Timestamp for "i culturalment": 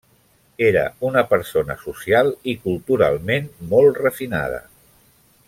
2.55-3.53